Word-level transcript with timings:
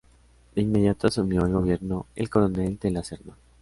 De 0.55 0.63
inmediato 0.63 1.05
asumió 1.05 1.45
el 1.45 1.53
gobierno 1.53 2.07
el 2.15 2.27
coronel 2.27 2.79
De 2.79 2.89
la 2.89 3.03
Serna. 3.03 3.35